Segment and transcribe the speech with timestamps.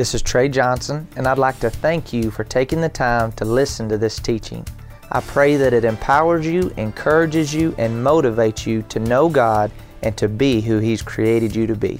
[0.00, 3.44] This is Trey Johnson, and I'd like to thank you for taking the time to
[3.44, 4.66] listen to this teaching.
[5.12, 9.70] I pray that it empowers you, encourages you, and motivates you to know God
[10.02, 11.98] and to be who He's created you to be.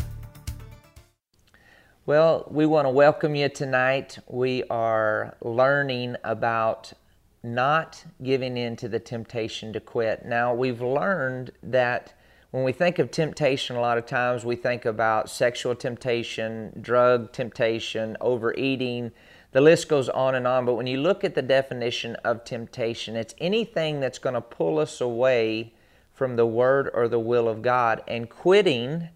[2.07, 4.19] Well, we want to welcome you tonight.
[4.29, 6.95] We are learning about
[7.43, 10.25] not giving in to the temptation to quit.
[10.25, 12.15] Now, we've learned that
[12.51, 17.33] when we think of temptation, a lot of times we think about sexual temptation, drug
[17.33, 19.13] temptation, overeating.
[19.53, 20.67] The list goes on and on.
[20.67, 24.81] But when you look at the definition of temptation, it's anything that's going to pull
[24.81, 25.75] us away
[26.13, 28.03] from the Word or the will of God.
[28.09, 29.11] And quitting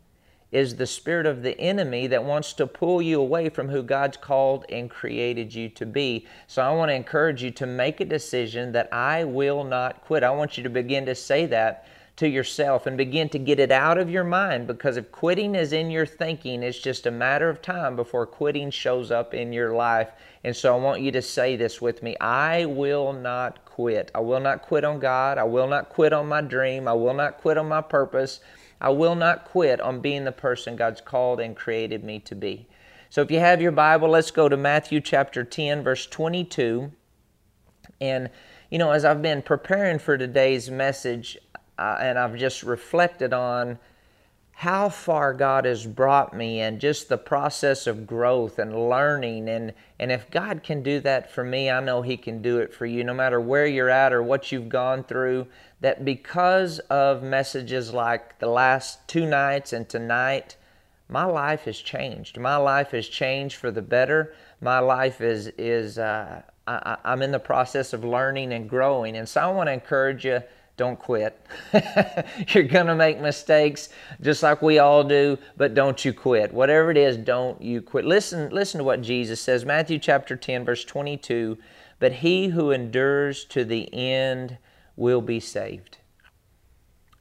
[0.52, 4.16] is the spirit of the enemy that wants to pull you away from who God's
[4.16, 6.24] called and created you to be.
[6.46, 10.22] So I want to encourage you to make a decision that I will not quit.
[10.22, 13.72] I want you to begin to say that to yourself and begin to get it
[13.72, 17.48] out of your mind because if quitting is in your thinking, it's just a matter
[17.48, 20.12] of time before quitting shows up in your life.
[20.44, 24.12] And so I want you to say this with me I will not quit.
[24.14, 25.38] I will not quit on God.
[25.38, 26.86] I will not quit on my dream.
[26.86, 28.40] I will not quit on my purpose.
[28.80, 32.68] I will not quit on being the person God's called and created me to be.
[33.10, 36.92] So if you have your Bible, let's go to Matthew chapter 10, verse 22.
[38.00, 38.30] And,
[38.70, 41.38] you know, as I've been preparing for today's message,
[41.78, 43.78] uh, and I've just reflected on
[44.56, 49.48] how far God has brought me and just the process of growth and learning.
[49.48, 52.72] And, and if God can do that for me, I know He can do it
[52.72, 55.48] for you, no matter where you're at or what you've gone through.
[55.80, 60.56] That because of messages like the last two nights and tonight,
[61.08, 62.38] my life has changed.
[62.38, 64.34] My life has changed for the better.
[64.60, 69.16] My life is, is uh, I, I'm in the process of learning and growing.
[69.16, 70.42] And so I want to encourage you
[70.76, 71.40] don't quit.
[72.48, 76.52] You're going to make mistakes just like we all do, but don't you quit.
[76.52, 78.04] Whatever it is, don't you quit.
[78.04, 79.64] Listen, listen to what Jesus says.
[79.64, 81.58] Matthew chapter 10 verse 22,
[82.00, 84.58] "But he who endures to the end
[84.96, 85.98] will be saved."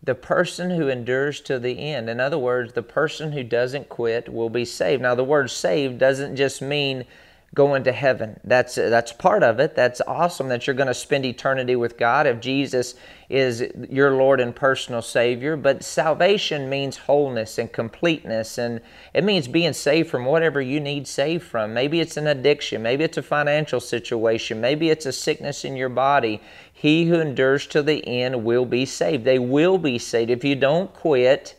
[0.02, 2.10] The person who endures to the end.
[2.10, 5.02] In other words, the person who doesn't quit will be saved.
[5.02, 7.06] Now, the word saved doesn't just mean
[7.54, 8.40] going to heaven.
[8.44, 9.76] That's that's part of it.
[9.76, 12.96] That's awesome that you're going to spend eternity with God if Jesus
[13.30, 15.56] is your Lord and personal Savior.
[15.56, 18.82] But salvation means wholeness and completeness, and
[19.14, 21.74] it means being saved from whatever you need saved from.
[21.74, 25.90] Maybe it's an addiction, maybe it's a financial situation, maybe it's a sickness in your
[25.90, 26.42] body.
[26.72, 29.26] He who endures to the end will be saved.
[29.26, 30.32] They will be saved.
[30.32, 31.56] If you don't quit,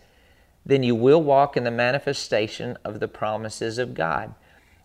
[0.66, 4.34] then you will walk in the manifestation of the promises of God.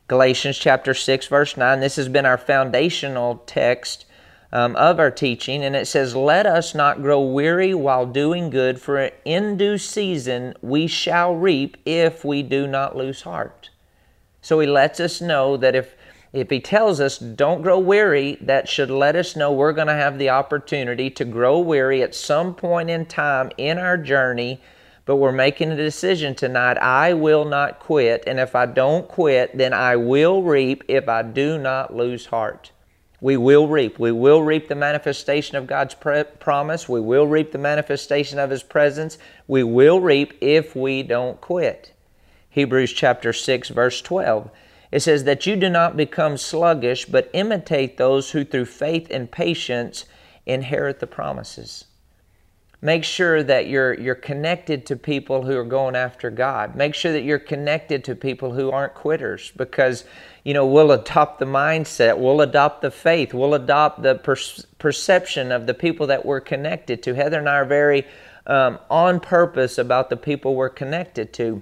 [0.10, 1.82] Galatians chapter 6, verse 9.
[1.82, 4.06] This has been our foundational text
[4.52, 8.82] um, of our teaching, and it says, Let us not grow weary while doing good,
[8.82, 13.70] for in due season we shall reap if we do not lose heart.
[14.42, 15.96] So he lets us know that if
[16.34, 19.94] if he tells us don't grow weary, that should let us know we're going to
[19.94, 24.60] have the opportunity to grow weary at some point in time in our journey
[25.10, 26.78] but we're making a decision tonight.
[26.78, 28.24] I will not quit.
[28.28, 32.72] And if I don't quit, then I will reap if I do not lose heart.
[33.20, 33.98] We will reap.
[33.98, 36.88] We will reap the manifestation of God's pre- promise.
[36.88, 39.18] We will reap the manifestation of His presence.
[39.48, 41.92] We will reap if we don't quit.
[42.52, 44.52] Hebrews chapter 6, verse 12.
[44.92, 49.32] It says that you do not become sluggish, but imitate those who through faith and
[49.32, 50.06] patience
[50.46, 51.86] inherit the promises.
[52.82, 56.76] Make sure that you're, you're connected to people who are going after God.
[56.76, 60.06] Make sure that you're connected to people who aren't quitters because,
[60.46, 64.38] you know, we'll adopt the mindset, we'll adopt the faith, we'll adopt the per-
[64.78, 67.16] perception of the people that we're connected to.
[67.16, 68.08] Heather and I are very
[68.48, 71.62] um, on purpose about the people we're connected to.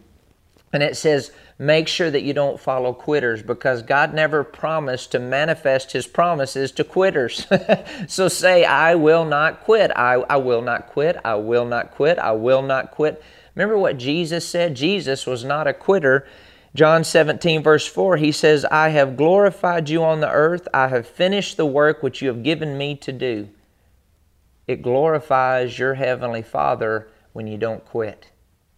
[0.71, 5.19] And it says, make sure that you don't follow quitters because God never promised to
[5.19, 7.47] manifest His promises to quitters.
[8.07, 9.91] so say, I will not quit.
[9.95, 11.17] I, I will not quit.
[11.25, 12.19] I will not quit.
[12.19, 13.21] I will not quit.
[13.55, 14.75] Remember what Jesus said?
[14.75, 16.27] Jesus was not a quitter.
[16.75, 20.67] John 17, verse 4, he says, I have glorified you on the earth.
[20.73, 23.49] I have finished the work which you have given me to do.
[24.67, 28.29] It glorifies your Heavenly Father when you don't quit.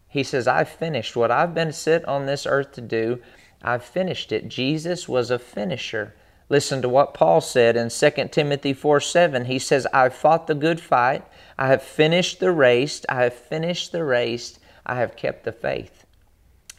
[0.10, 3.22] He says, I've finished what I've been sent on this earth to do.
[3.62, 4.50] I've finished it.
[4.50, 6.16] Jesus was a finisher.
[6.50, 9.46] Listen to what Paul said in 2 Timothy 4 7.
[9.46, 11.24] He says, I've fought the good fight.
[11.60, 13.06] I have finished the race.
[13.08, 14.60] I have finished the race.
[14.84, 16.06] I have kept the faith.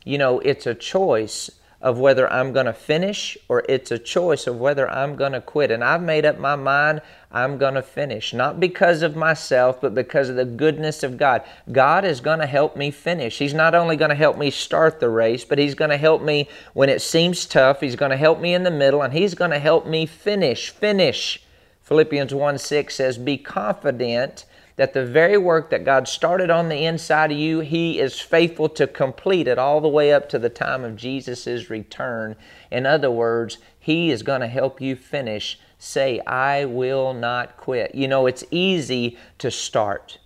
[0.04, 1.50] You know, it's a choice
[1.80, 5.40] of whether I'm going to finish or it's a choice of whether I'm going to
[5.40, 5.70] quit.
[5.70, 7.00] And I've made up my mind
[7.32, 11.42] I'm going to finish, not because of myself, but because of the goodness of God.
[11.70, 13.38] God is going to help me finish.
[13.38, 16.22] He's not only going to help me start the race, but He's going to help
[16.22, 17.80] me when it seems tough.
[17.80, 20.70] He's going to help me in the middle, and He's going to help me finish.
[20.70, 21.40] Finish.
[21.84, 24.44] Philippians 1 6 says, Be confident
[24.80, 28.70] that the very work that God started on the inside of you, He is faithful
[28.70, 32.34] to complete it all the way up to the time of Jesus' return.
[32.70, 37.94] In other words, He is going to help you finish say, I will not quit.
[37.94, 40.16] You know, it's easy to start.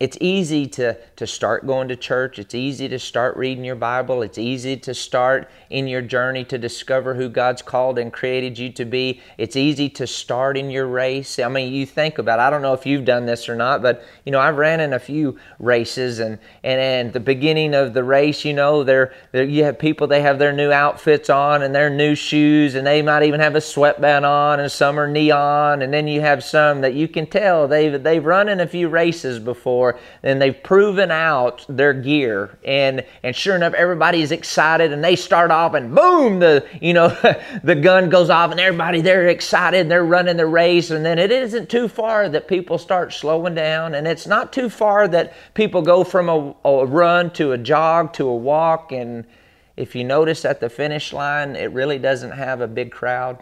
[0.00, 2.38] It's easy to, to start going to church.
[2.38, 4.22] It's easy to start reading your Bible.
[4.22, 8.70] It's easy to start in your journey to discover who God's called and created you
[8.74, 9.20] to be.
[9.38, 11.40] It's easy to start in your race.
[11.40, 12.42] I mean, you think about it.
[12.42, 14.92] I don't know if you've done this or not, but you know, I've ran in
[14.92, 19.44] a few races and and, and the beginning of the race, you know, they're, they're
[19.44, 23.02] you have people they have their new outfits on and their new shoes and they
[23.02, 26.82] might even have a sweatband on and some are neon and then you have some
[26.82, 29.87] that you can tell they've they've run in a few races before
[30.22, 32.58] and they've proven out their gear.
[32.64, 37.08] And and sure enough, everybody's excited, and they start off, and boom, the you know
[37.62, 41.18] the gun goes off, and everybody they're excited, and they're running the race, and then
[41.18, 45.34] it isn't too far that people start slowing down, and it's not too far that
[45.54, 49.24] people go from a, a run to a jog to a walk, and
[49.78, 53.38] if you notice at the finish line, it really doesn't have a big crowd.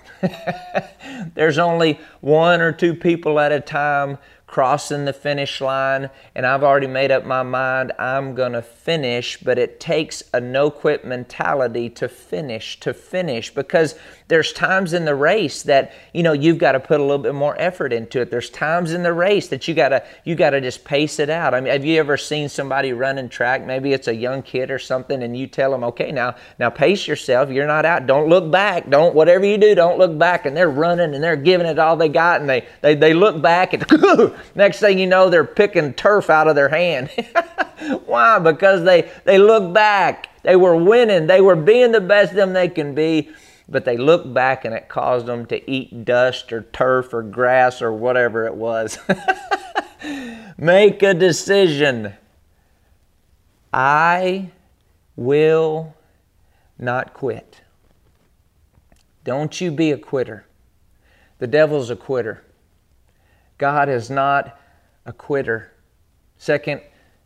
[1.35, 4.19] There's only one or two people at a time
[4.57, 9.37] crossing the finish line, and I've already made up my mind I'm going to finish,
[9.37, 13.97] but it takes a no quit mentality to finish, to finish, because
[14.29, 17.35] there's times in the race that, you know, you've got to put a little bit
[17.35, 18.31] more effort into it.
[18.31, 21.31] There's times in the race that you got to, you got to just pace it
[21.31, 21.55] out.
[21.55, 23.65] I mean, have you ever seen somebody running track?
[23.65, 27.07] Maybe it's a young kid or something, and you tell them, okay, now, now pace
[27.07, 27.51] yourself.
[27.51, 28.09] You're not out.
[28.09, 28.91] Don't look back.
[28.91, 30.45] Don't, whatever you do, don't look back.
[30.45, 33.41] And they're running and they're giving it all they got, and they, they, they look
[33.41, 37.11] back and next thing you know, they're picking turf out of their hand.
[38.07, 38.41] Why?
[38.41, 40.31] Because they, they look back.
[40.43, 41.29] They were winning.
[41.29, 43.31] They were being the best them they can be
[43.69, 47.83] but they looked back and it caused them to eat dust or turf or grass
[47.83, 48.99] or whatever it was.
[50.59, 52.15] Make a decision.
[53.73, 54.51] I
[55.17, 55.95] will
[56.79, 57.63] not quit.
[59.25, 60.47] Don't you be a quitter.
[61.39, 62.45] The devil's a quitter.
[63.59, 64.59] God is not
[65.05, 65.73] a quitter.
[66.39, 66.81] Second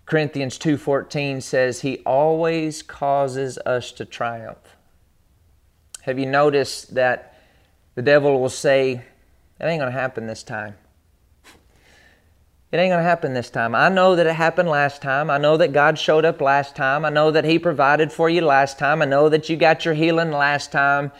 [0.06, 4.69] Corinthians 2:14 says he always causes us to triumph.
[6.10, 7.36] Have you noticed that
[7.94, 8.94] the devil will say,
[9.60, 10.74] It ain't going to happen this time?
[11.44, 13.76] It ain't going to happen this time.
[13.76, 15.30] I know that it happened last time.
[15.30, 17.04] I know that God showed up last time.
[17.04, 19.02] I know that He provided for you last time.
[19.02, 21.12] I know that you got your healing last time.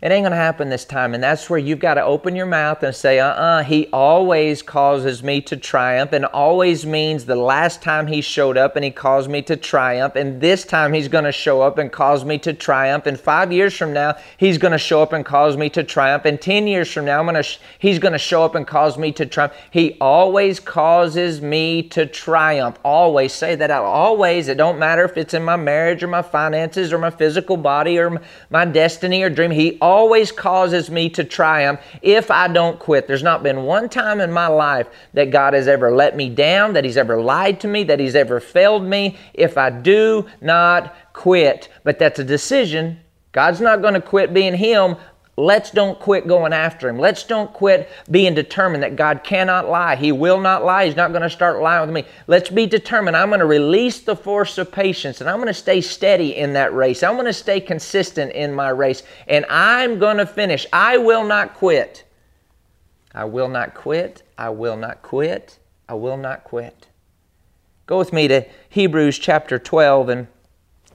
[0.00, 1.12] It ain't going to happen this time.
[1.12, 4.62] And that's where you've got to open your mouth and say, uh uh he always
[4.62, 6.12] causes me to triumph.
[6.12, 10.14] And always means the last time he showed up and he caused me to triumph.
[10.14, 13.06] And this time he's going to show up and cause me to triumph.
[13.06, 16.26] And five years from now, he's going to show up and cause me to triumph.
[16.26, 18.96] And 10 years from now, I'm gonna sh- he's going to show up and cause
[18.96, 19.54] me to triumph.
[19.72, 22.78] He always causes me to triumph.
[22.84, 23.84] Always say that out.
[23.84, 24.46] Always.
[24.46, 27.98] It don't matter if it's in my marriage or my finances or my physical body
[27.98, 29.50] or my destiny or dream.
[29.50, 33.06] He always causes me to triumph if I don't quit.
[33.06, 36.74] There's not been one time in my life that God has ever let me down,
[36.74, 40.94] that He's ever lied to me, that He's ever failed me if I do not
[41.14, 41.70] quit.
[41.84, 43.00] But that's a decision.
[43.32, 44.96] God's not going to quit being Him
[45.38, 46.98] Let's don't quit going after him.
[46.98, 49.94] Let's don't quit being determined that God cannot lie.
[49.94, 50.86] He will not lie.
[50.86, 52.10] He's not going to start lying with me.
[52.26, 53.16] Let's be determined.
[53.16, 56.54] I'm going to release the force of patience and I'm going to stay steady in
[56.54, 57.04] that race.
[57.04, 60.66] I'm going to stay consistent in my race and I'm going to finish.
[60.72, 62.02] I will not quit.
[63.14, 64.24] I will not quit.
[64.36, 65.60] I will not quit.
[65.88, 66.88] I will not quit.
[67.86, 70.26] Go with me to Hebrews chapter 12 and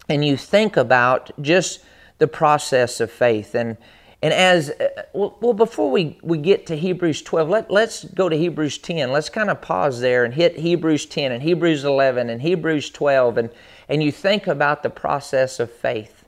[0.10, 1.80] and you think about just
[2.18, 3.78] the process of faith and
[4.24, 8.38] and as, uh, well, before we, we get to Hebrews 12, let, let's go to
[8.38, 9.12] Hebrews 10.
[9.12, 13.38] Let's kind of pause there and hit Hebrews 10 and Hebrews 11 and Hebrews 12,
[13.38, 13.50] and,
[13.90, 16.24] and you think about the process of faith.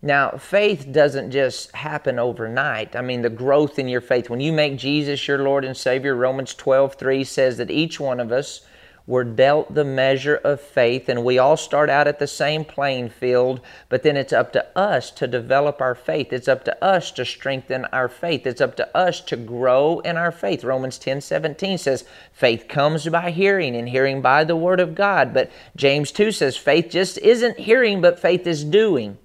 [0.00, 2.94] Now, faith doesn't just happen overnight.
[2.94, 4.30] I mean, the growth in your faith.
[4.30, 8.20] When you make Jesus your Lord and Savior, Romans 12, 3 says that each one
[8.20, 8.64] of us
[9.06, 13.10] we're dealt the measure of faith, and we all start out at the same playing
[13.10, 16.32] field, but then it's up to us to develop our faith.
[16.32, 18.46] It's up to us to strengthen our faith.
[18.46, 20.64] It's up to us to grow in our faith.
[20.64, 25.34] Romans 10 17 says, Faith comes by hearing, and hearing by the Word of God.
[25.34, 29.18] But James 2 says, Faith just isn't hearing, but faith is doing.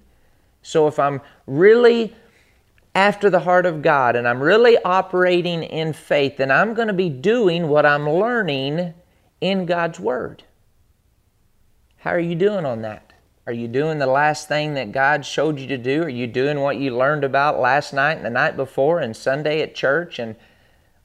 [0.60, 2.14] So if I'm really
[2.94, 6.94] after the heart of God and I'm really operating in faith, then I'm going to
[6.94, 8.92] be doing what I'm learning
[9.40, 10.44] in God's Word.
[11.98, 13.12] How are you doing on that?
[13.46, 16.02] Are you doing the last thing that God showed you to do?
[16.02, 19.60] Are you doing what you learned about last night and the night before and Sunday
[19.62, 20.18] at church?
[20.18, 20.36] And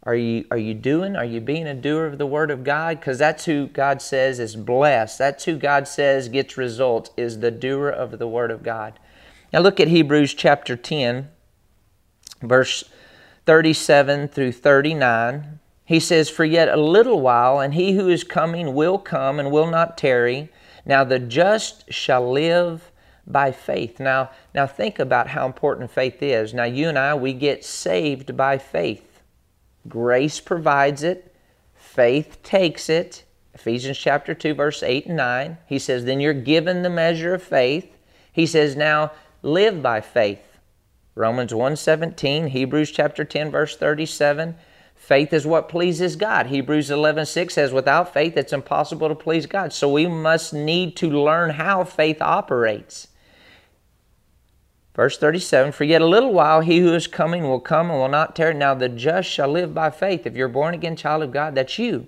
[0.03, 1.15] are you are you doing?
[1.15, 2.99] Are you being a doer of the Word of God?
[2.99, 5.17] Because that's who God says is blessed.
[5.17, 7.09] That's who God says gets results.
[7.17, 8.99] Is the doer of the Word of God.
[9.51, 11.29] Now look at Hebrews chapter ten
[12.41, 12.83] verse
[13.45, 15.59] 37 through 39.
[15.85, 19.51] He says, For yet a little while, and he who is coming will come and
[19.51, 20.49] will not tarry.
[20.85, 22.91] Now the just shall live
[23.27, 23.99] by faith.
[23.99, 26.53] Now, now think about how important faith is.
[26.53, 29.21] Now you and I, we get saved by faith.
[29.87, 31.35] Grace provides it.
[31.75, 33.23] Faith takes it.
[33.53, 35.57] Ephesians chapter 2, verse 8 and 9.
[35.67, 37.97] He says, Then you're given the measure of faith.
[38.31, 39.11] He says, Now
[39.41, 40.55] live by faith.
[41.17, 44.55] Romans 1:17, Hebrews chapter 10 verse 37.
[45.05, 46.47] Faith is what pleases God.
[46.47, 49.71] Hebrews 11:6 says without faith it's impossible to please God.
[49.71, 53.09] So we must need to learn how faith operates.
[54.95, 58.07] Verse 37 For yet a little while he who is coming will come and will
[58.07, 58.55] not tarry.
[58.55, 60.25] Now the just shall live by faith.
[60.25, 62.07] If you're born again child of God, that's you.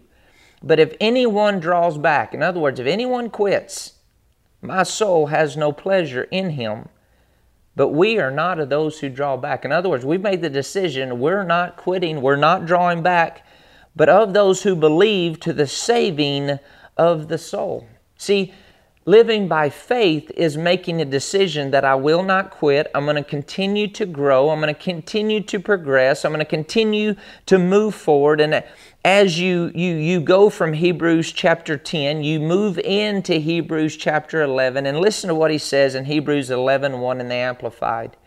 [0.63, 3.94] But if anyone draws back, in other words, if anyone quits,
[4.60, 6.89] my soul has no pleasure in him.
[7.78, 9.64] But we are not of those who draw back.
[9.64, 13.46] In other words, we've made the decision we're not quitting, we're not drawing back,
[13.96, 16.58] but of those who believe to the saving
[16.98, 17.88] of the soul.
[18.18, 18.52] See,
[19.08, 22.92] living by faith is making a decision that I will not quit.
[22.94, 24.50] I'm going to continue to grow.
[24.50, 26.26] I'm going to continue to progress.
[26.26, 28.42] I'm going to continue to move forward.
[28.42, 28.62] And
[29.06, 34.86] as you, you, you go from Hebrews chapter 10, you move into Hebrews chapter 11,
[34.86, 38.18] and listen to what he says in Hebrews 11 1 in the Amplified.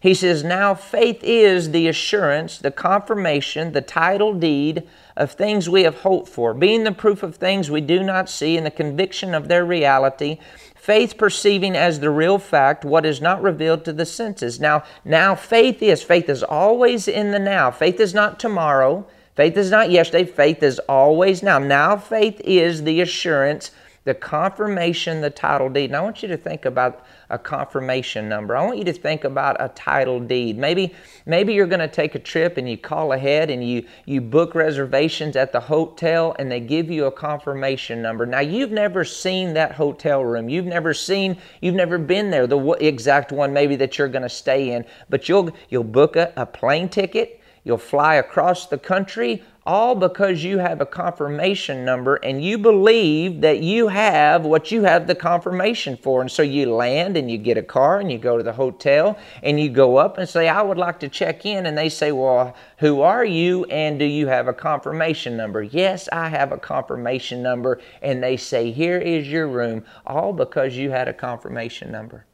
[0.00, 5.82] He says, Now faith is the assurance, the confirmation, the title deed of things we
[5.82, 9.34] have hoped for, being the proof of things we do not see and the conviction
[9.34, 10.38] of their reality.
[10.74, 14.58] Faith perceiving as the real fact what is not revealed to the senses.
[14.58, 16.02] Now, now faith is.
[16.02, 17.70] Faith is always in the now.
[17.70, 19.06] Faith is not tomorrow.
[19.36, 21.58] Faith is not yesterday, faith is always now.
[21.58, 23.70] Now, faith is the assurance,
[24.04, 25.90] the confirmation, the title deed.
[25.90, 28.56] And I want you to think about a confirmation number.
[28.56, 30.56] I want you to think about a title deed.
[30.56, 30.94] Maybe,
[31.26, 34.54] maybe you're going to take a trip and you call ahead and you, you book
[34.54, 38.24] reservations at the hotel and they give you a confirmation number.
[38.24, 40.48] Now, you've never seen that hotel room.
[40.48, 44.28] You've never seen, you've never been there, the exact one maybe that you're going to
[44.30, 44.86] stay in.
[45.10, 50.42] But you'll, you'll book a, a plane ticket You'll fly across the country all because
[50.42, 55.14] you have a confirmation number and you believe that you have what you have the
[55.14, 56.22] confirmation for.
[56.22, 59.18] And so you land and you get a car and you go to the hotel
[59.42, 61.66] and you go up and say, I would like to check in.
[61.66, 65.62] And they say, Well, who are you and do you have a confirmation number?
[65.62, 67.80] Yes, I have a confirmation number.
[68.00, 72.24] And they say, Here is your room, all because you had a confirmation number.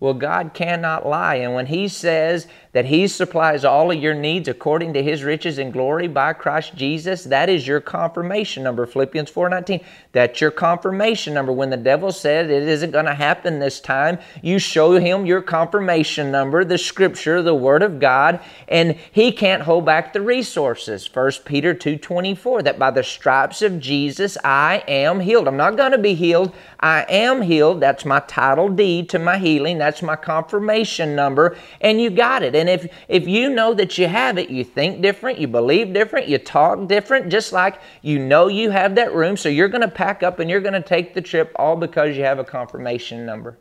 [0.00, 1.36] Well, God cannot lie.
[1.36, 5.58] And when He says that He supplies all of your needs according to His riches
[5.58, 8.86] and glory by Christ Jesus, that is your confirmation number.
[8.86, 11.52] Philippians 4.19, that's your confirmation number.
[11.52, 15.42] When the devil said it isn't going to happen this time, you show him your
[15.42, 21.08] confirmation number, the Scripture, the Word of God, and He can't hold back the resources.
[21.12, 25.48] 1 Peter 2.24, that by the stripes of Jesus I am healed.
[25.48, 26.54] I'm not going to be healed.
[26.80, 27.80] I am healed.
[27.80, 29.78] That's my title deed to my healing.
[29.78, 32.54] That's my confirmation number, and you got it.
[32.58, 36.28] And if, if you know that you have it, you think different, you believe different,
[36.28, 39.88] you talk different, just like you know you have that room, so you're going to
[39.88, 43.24] pack up and you're going to take the trip all because you have a confirmation
[43.24, 43.58] number.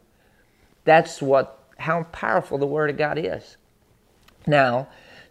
[0.84, 3.58] That's what how powerful the Word of God is.
[4.48, 4.88] Now,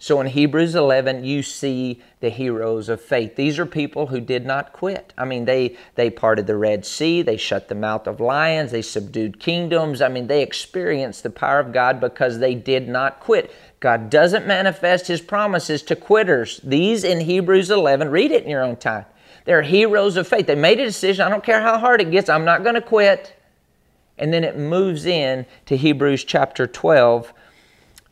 [0.07, 3.35] so in Hebrews 11, you see the heroes of faith.
[3.35, 5.13] These are people who did not quit.
[5.19, 8.83] I mean, they, they parted the Red Sea, they shut the mouth of lions, they
[8.83, 10.01] subdued kingdoms.
[10.01, 13.53] I mean, they experienced the power of God because they did not quit.
[13.81, 16.61] God doesn't manifest His promises to quitters.
[16.63, 19.07] These in Hebrews 11, read it in your own time.
[19.45, 20.47] They're heroes of faith.
[20.47, 21.27] They made a decision.
[21.27, 23.35] I don't care how hard it gets, I'm not going to quit.
[24.19, 27.33] And then it moves in to Hebrews chapter 12,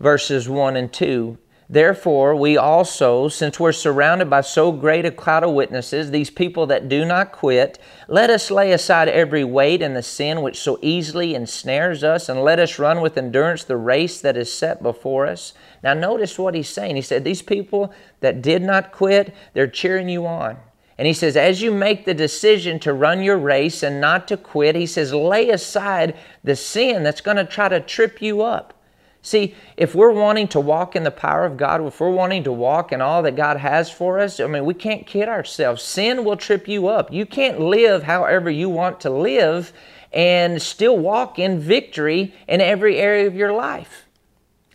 [0.01, 1.39] verses 1 and 2.
[1.69, 6.67] Therefore, we also, since we're surrounded by so great a cloud of witnesses, these people
[6.67, 10.79] that do not quit, let us lay aside every weight and the sin which so
[10.83, 15.27] easily ensnares us, and let us run with endurance the race that is set before
[15.27, 15.55] us.
[15.83, 16.97] Now, notice what he's saying.
[16.97, 20.59] He said, These people that did not quit, they're cheering you on.
[20.97, 24.37] And he says, as you make the decision to run your race and not to
[24.37, 28.74] quit, he says, lay aside the sin that's going to try to trip you up.
[29.25, 32.53] See, if we're wanting to walk in the power of God, if we're wanting to
[32.53, 35.83] walk in all that God has for us, I mean, we can't kid ourselves.
[35.83, 37.11] Sin will trip you up.
[37.11, 39.73] You can't live however you want to live
[40.13, 44.04] and still walk in victory in every area of your life.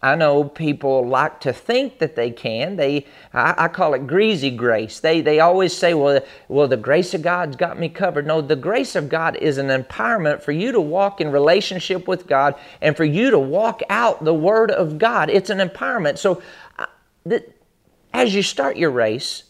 [0.01, 2.77] I know people like to think that they can.
[2.77, 5.01] They, I, I, call it greasy grace.
[5.01, 8.25] They, they always say, well, well, the grace of God's got me covered.
[8.25, 12.27] No, the grace of God is an empowerment for you to walk in relationship with
[12.27, 15.29] God and for you to walk out the Word of God.
[15.29, 16.18] It's an empowerment.
[16.18, 16.41] So,
[16.77, 16.86] uh,
[17.25, 17.46] the,
[18.13, 19.44] as you start your race,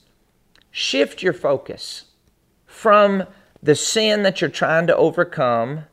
[0.72, 2.06] shift your focus
[2.66, 3.26] from
[3.62, 5.84] the sin that you're trying to overcome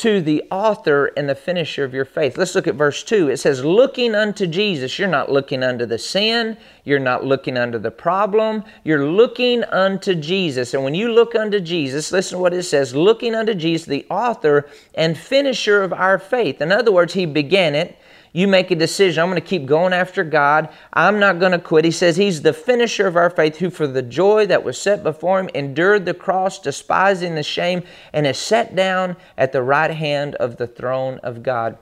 [0.00, 2.38] to the author and the finisher of your faith.
[2.38, 3.28] Let's look at verse 2.
[3.28, 4.98] It says, Looking unto Jesus.
[4.98, 6.56] You're not looking unto the sin.
[6.84, 8.64] You're not looking unto the problem.
[8.82, 10.72] You're looking unto Jesus.
[10.72, 14.06] And when you look unto Jesus, listen to what it says looking unto Jesus, the
[14.08, 16.62] author and finisher of our faith.
[16.62, 17.98] In other words, He began it.
[18.32, 19.22] You make a decision.
[19.22, 20.68] I'm going to keep going after God.
[20.92, 21.84] I'm not going to quit.
[21.84, 25.02] He says He's the finisher of our faith, who for the joy that was set
[25.02, 27.82] before Him endured the cross, despising the shame,
[28.12, 31.76] and is set down at the right hand of the throne of God.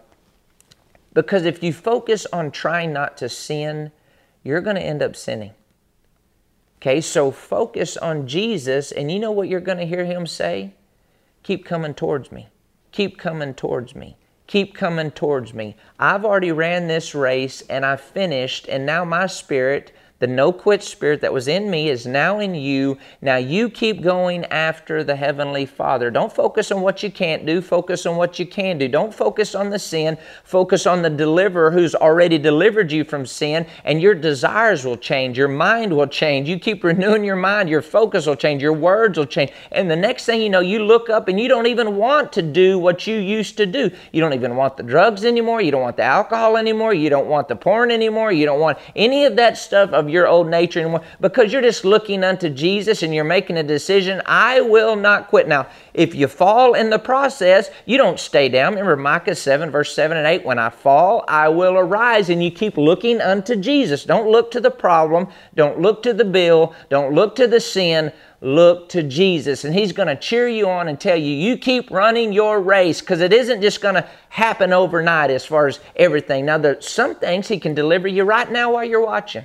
[1.13, 3.93] Because if you focus on trying not to sin,
[4.43, 5.53] you're going to end up sinning.
[6.79, 10.73] Okay, so focus on Jesus, and you know what you're going to hear Him say?
[11.43, 12.49] Keep coming towards me.
[12.93, 14.17] Keep coming towards me
[14.49, 15.77] keep coming towards me.
[16.01, 20.83] I've already ran this race and I finished, and now my spirit the no quit
[20.83, 22.99] spirit that was in me is now in you.
[23.23, 26.11] Now you keep going after the Heavenly Father.
[26.11, 28.89] Don't focus on what you can't do, focus on what you can do.
[28.89, 33.65] Don't focus on the sin, focus on the deliverer who's already delivered you from sin,
[33.85, 35.39] and your desires will change.
[35.39, 36.49] Your mind will change.
[36.49, 39.53] You keep renewing your mind, your focus will change, your words will change.
[39.71, 42.43] And the next thing you know, you look up and you don't even want to
[42.43, 43.91] do what you used to do.
[44.11, 45.61] You don't even want the drugs anymore.
[45.61, 46.93] You don't want the alcohol anymore.
[46.93, 48.33] You don't want the porn anymore.
[48.33, 51.85] You don't want any of that stuff of your old nature anymore because you're just
[51.85, 54.23] looking unto Jesus and you're making a decision.
[54.27, 55.49] I will not quit.
[55.49, 58.73] Now, if you fall in the process, you don't stay down.
[58.73, 62.31] Remember Micah 7, verse 7 and 8 when I fall, I will arise.
[62.31, 64.05] And you keep looking unto Jesus.
[64.05, 65.29] Don't look to the problem.
[65.55, 66.75] Don't look to the bill.
[66.89, 69.65] Don't look to the sin look to Jesus.
[69.65, 73.01] And He's going to cheer you on and tell you, you keep running your race
[73.01, 76.47] because it isn't just going to happen overnight as far as everything.
[76.47, 79.45] Now, there's some things He can deliver you right now while you're watching.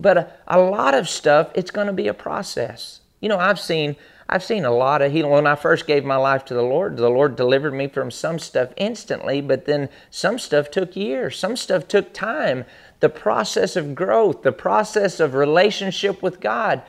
[0.00, 3.00] But a, a lot of stuff, it's going to be a process.
[3.20, 3.96] You know, I've seen
[4.32, 5.32] I've seen a lot of healing.
[5.32, 8.38] When I first gave my life to the Lord, the Lord delivered me from some
[8.38, 11.36] stuff instantly, but then some stuff took years.
[11.36, 12.64] Some stuff took time.
[13.00, 16.80] The process of growth, the process of relationship with God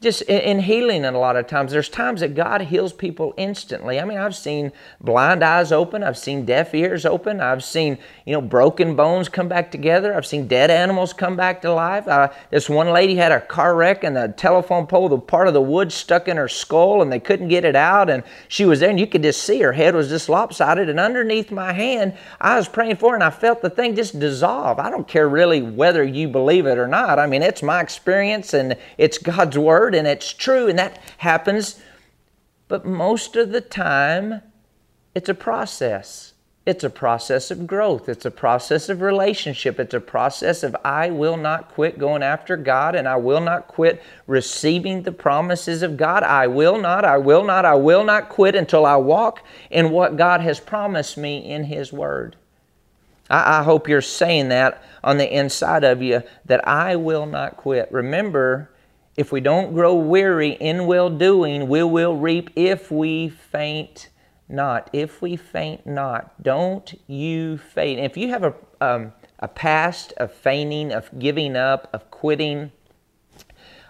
[0.00, 1.72] just in, healing and a lot of times.
[1.72, 4.00] There's times that god heals people instantly.
[4.00, 6.02] I mean i've seen blind eyes open.
[6.02, 7.40] I've seen deaf ears open.
[7.40, 10.14] I've seen you know broken bones come back together.
[10.14, 12.08] I've seen dead animals come back to life.
[12.08, 15.54] Uh, this one lady had a car wreck and the telephone pole the part of
[15.54, 18.08] the wood stuck in her skull and they couldn't get it out.
[18.08, 20.88] And she was there and you could just see her head was just lopsided.
[20.88, 24.18] And underneath my hand i was praying for her and i felt the thing just
[24.18, 24.78] dissolve.
[24.78, 27.18] I don't care really whether you believe it or not.
[27.18, 30.98] I mean it's my experience and it's god's word word and it's true and that
[31.18, 31.80] happens.
[32.68, 34.42] But most of the time,
[35.14, 36.34] it's a process.
[36.66, 38.08] It's a process of growth.
[38.08, 39.80] It's a process of relationship.
[39.80, 43.66] It's a process of I will not quit going after God and I will not
[43.66, 46.22] quit receiving the promises of God.
[46.22, 50.16] I will not, I will not, I will not quit until I walk in what
[50.16, 52.36] God has promised me in His Word.
[53.28, 57.56] I, I hope you're saying that on the inside of you that I will not
[57.56, 57.90] quit.
[57.90, 58.70] Remember,
[59.16, 64.08] if we don't grow weary in well doing, we will reap if we faint
[64.48, 64.90] not.
[64.92, 68.00] If we faint not, don't you faint.
[68.00, 72.72] If you have a, um, a past of fainting, of giving up, of quitting,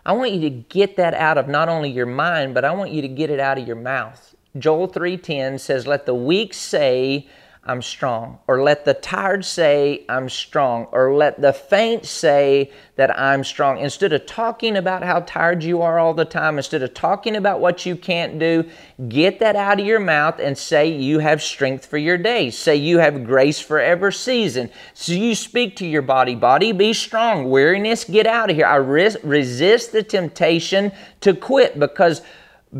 [0.04, 2.90] I want you to get that out of not only your mind, but I want
[2.90, 4.34] you to get it out of your mouth.
[4.58, 7.28] Joel 3:10 says, "Let the weak say,
[7.70, 8.40] I'm strong.
[8.48, 10.88] Or let the tired say, I'm strong.
[10.90, 13.78] Or let the faint say that I'm strong.
[13.78, 17.60] Instead of talking about how tired you are all the time, instead of talking about
[17.60, 18.68] what you can't do,
[19.08, 22.50] get that out of your mouth and say you have strength for your day.
[22.50, 24.68] Say you have grace for every season.
[24.92, 27.50] So you speak to your body, body, be strong.
[27.50, 28.66] Weariness, get out of here.
[28.66, 32.22] I res- resist the temptation to quit because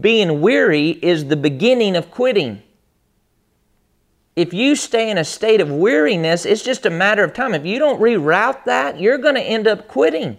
[0.00, 2.64] being weary is the beginning of quitting
[4.40, 7.52] if you stay in a state of weariness, it's just a matter of time.
[7.52, 10.38] If you don't reroute that, you're going to end up quitting.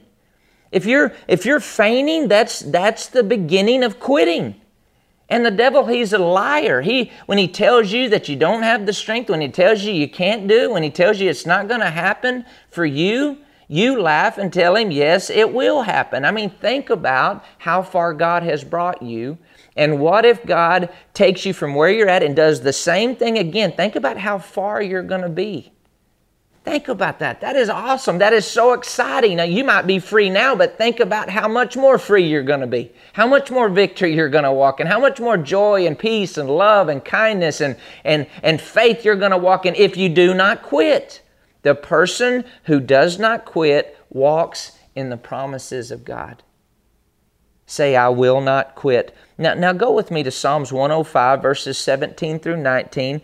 [0.71, 4.55] If you're if you're feigning, that's that's the beginning of quitting.
[5.29, 6.81] And the devil, he's a liar.
[6.81, 9.93] He when he tells you that you don't have the strength, when he tells you
[9.93, 13.37] you can't do, when he tells you it's not going to happen for you,
[13.67, 18.13] you laugh and tell him, "Yes, it will happen." I mean, think about how far
[18.13, 19.37] God has brought you.
[19.75, 23.37] And what if God takes you from where you're at and does the same thing
[23.37, 23.71] again?
[23.71, 25.71] Think about how far you're going to be.
[26.63, 27.41] Think about that.
[27.41, 28.19] That is awesome.
[28.19, 29.37] That is so exciting.
[29.37, 32.59] Now, you might be free now, but think about how much more free you're going
[32.59, 35.87] to be, how much more victory you're going to walk in, how much more joy
[35.87, 39.73] and peace and love and kindness and, and, and faith you're going to walk in
[39.73, 41.23] if you do not quit.
[41.63, 46.43] The person who does not quit walks in the promises of God.
[47.71, 49.15] Say, I will not quit.
[49.37, 53.21] Now, now go with me to Psalms 105, verses 17 through 19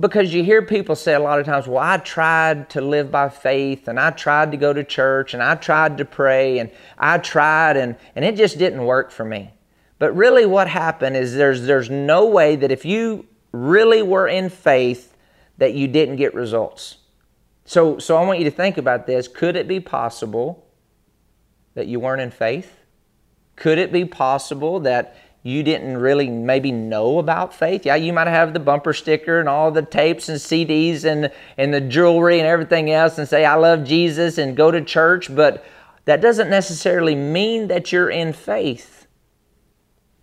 [0.00, 3.28] because you hear people say a lot of times, well, I tried to live by
[3.28, 7.18] faith and I tried to go to church and I tried to pray and I
[7.18, 9.52] tried and, and it just didn't work for me.
[10.00, 14.50] But really, what happened is there's, there's no way that if you really were in
[14.50, 15.16] faith,
[15.58, 16.96] that you didn't get results.
[17.64, 19.28] So, so I want you to think about this.
[19.28, 20.66] Could it be possible
[21.74, 22.74] that you weren't in faith?
[23.58, 27.86] Could it be possible that you didn't really maybe know about faith.
[27.86, 31.72] Yeah, you might have the bumper sticker and all the tapes and CDs and, and
[31.72, 35.64] the jewelry and everything else and say, I love Jesus and go to church, but
[36.06, 39.06] that doesn't necessarily mean that you're in faith.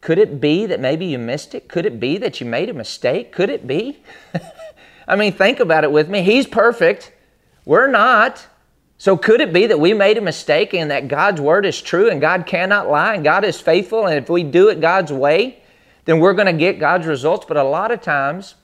[0.01, 1.69] Could it be that maybe you missed it?
[1.69, 3.31] Could it be that you made a mistake?
[3.31, 4.03] Could it be?
[5.07, 6.21] I mean, think about it with me.
[6.21, 7.13] He's perfect.
[7.63, 8.45] We're not.
[8.97, 12.09] So could it be that we made a mistake and that God's word is true
[12.09, 15.59] and God cannot lie and God is faithful and if we do it God's way,
[16.05, 17.45] then we're going to get God's results.
[17.47, 18.55] But a lot of times,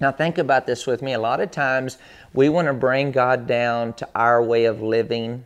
[0.00, 1.98] now think about this with me, a lot of times
[2.32, 5.44] we want to bring God down to our way of living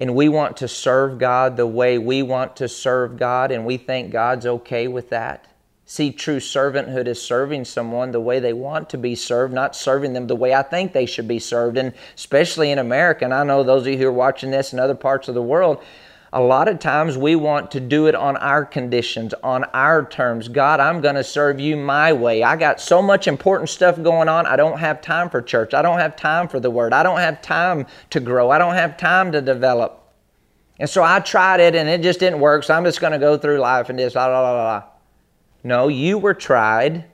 [0.00, 3.76] and we want to serve God the way we want to serve God and we
[3.76, 5.46] think God's okay with that
[5.88, 10.12] see true servanthood as serving someone the way they want to be served, not serving
[10.12, 11.78] them the way I think they should be served.
[11.78, 14.78] And especially in America, and I know those of you who are watching this in
[14.78, 15.82] other parts of the world,
[16.30, 20.48] a lot of times we want to do it on our conditions, on our terms.
[20.48, 22.42] God, I'm going to serve you my way.
[22.42, 24.44] I got so much important stuff going on.
[24.44, 25.72] I don't have time for church.
[25.72, 26.92] I don't have time for the word.
[26.92, 28.50] I don't have time to grow.
[28.50, 30.06] I don't have time to develop.
[30.78, 32.62] And so I tried it and it just didn't work.
[32.62, 34.97] So I'm just going to go through life and just la la la la.
[35.62, 37.04] No, you were tried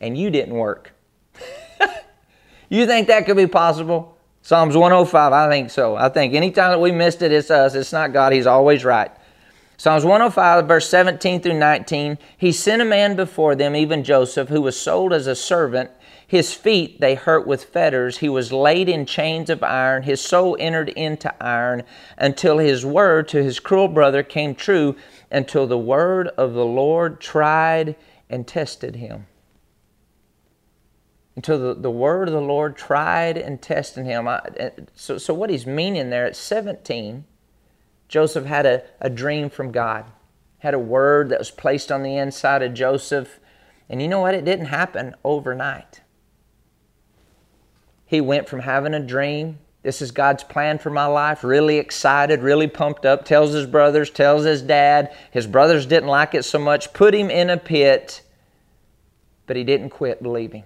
[0.00, 0.92] and you didn't work.
[2.68, 4.16] you think that could be possible?
[4.42, 5.96] Psalms 105, I think so.
[5.96, 7.74] I think anytime that we missed it, it's us.
[7.74, 8.32] It's not God.
[8.32, 9.10] He's always right.
[9.76, 12.18] Psalms 105, verse 17 through 19.
[12.36, 15.90] He sent a man before them, even Joseph, who was sold as a servant.
[16.26, 18.18] His feet they hurt with fetters.
[18.18, 20.02] He was laid in chains of iron.
[20.02, 21.84] His soul entered into iron
[22.16, 24.96] until his word to his cruel brother came true
[25.30, 27.96] until the word of the Lord tried
[28.30, 29.26] and tested him.
[31.36, 34.26] Until the, the word of the Lord tried and tested him.
[34.26, 34.40] I,
[34.94, 37.24] so, so, what he's meaning there at 17,
[38.08, 40.06] Joseph had a, a dream from God,
[40.58, 43.38] had a word that was placed on the inside of Joseph.
[43.88, 44.34] And you know what?
[44.34, 46.00] It didn't happen overnight.
[48.04, 51.42] He went from having a dream this is God's plan for my life.
[51.42, 53.24] Really excited, really pumped up.
[53.24, 55.16] Tells his brothers, tells his dad.
[55.30, 56.92] His brothers didn't like it so much.
[56.92, 58.20] Put him in a pit,
[59.46, 60.64] but he didn't quit believing.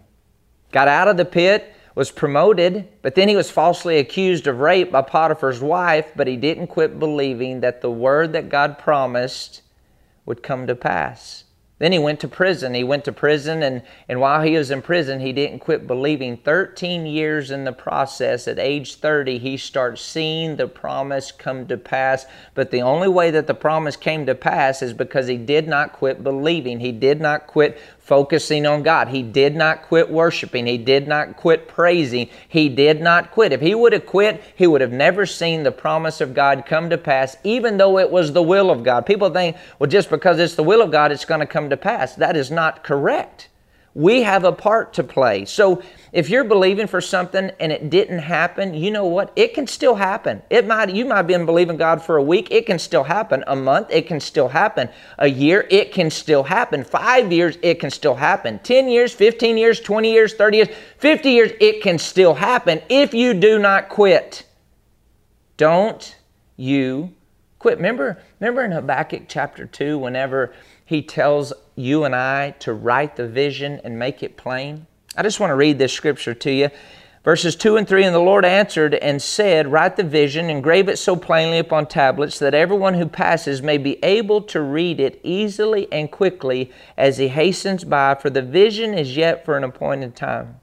[0.73, 4.91] Got out of the pit, was promoted, but then he was falsely accused of rape
[4.91, 9.63] by Potiphar's wife, but he didn't quit believing that the word that God promised
[10.27, 11.45] would come to pass.
[11.83, 12.75] Then he went to prison.
[12.75, 16.37] He went to prison, and, and while he was in prison, he didn't quit believing.
[16.37, 21.77] 13 years in the process, at age 30, he starts seeing the promise come to
[21.77, 22.25] pass.
[22.55, 25.93] But the only way that the promise came to pass is because he did not
[25.93, 26.79] quit believing.
[26.79, 29.09] He did not quit focusing on God.
[29.09, 30.67] He did not quit worshiping.
[30.67, 32.29] He did not quit praising.
[32.49, 33.53] He did not quit.
[33.53, 36.91] If he would have quit, he would have never seen the promise of God come
[36.91, 39.07] to pass, even though it was the will of God.
[39.07, 41.77] People think, well, just because it's the will of God, it's going to come to
[41.77, 42.17] pass.
[42.17, 43.49] That is not correct.
[43.95, 45.45] We have a part to play.
[45.45, 49.33] So if you're believing for something and it didn't happen, you know what?
[49.37, 50.41] It can still happen.
[50.49, 52.51] It might you might have been believing God for a week.
[52.51, 53.45] It can still happen.
[53.47, 54.89] A month, it can still happen.
[55.19, 56.85] A year, it can still happen.
[56.85, 58.61] 5 years, it can still happen.
[58.61, 63.13] 10 years, 15 years, 20 years, 30 years, 50 years, it can still happen if
[63.13, 64.47] you do not quit.
[65.59, 66.17] Don't
[66.57, 67.13] you
[67.59, 67.77] quit.
[67.77, 73.27] Remember remember in Habakkuk chapter 2 whenever he tells you and I to write the
[73.27, 74.87] vision and make it plain?
[75.17, 76.69] I just want to read this scripture to you.
[77.25, 80.99] Verses 2 and 3 And the Lord answered and said, Write the vision, engrave it
[80.99, 85.87] so plainly upon tablets that everyone who passes may be able to read it easily
[85.93, 90.61] and quickly as he hastens by, for the vision is yet for an appointed time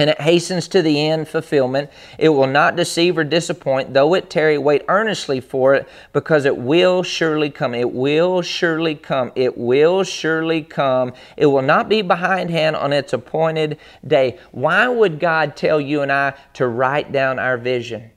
[0.00, 1.90] and it hastens to the end fulfillment.
[2.18, 6.56] It will not deceive or disappoint, though it tarry, wait earnestly for it, because it
[6.56, 7.74] will surely come.
[7.74, 9.30] It will surely come.
[9.36, 11.12] It will surely come.
[11.36, 14.38] It will not be behindhand on its appointed day.
[14.52, 18.10] Why would God tell you and I to write down our vision?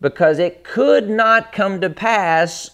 [0.00, 2.70] Because it could not come to pass